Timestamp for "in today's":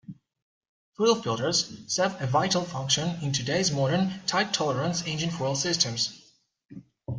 3.23-3.71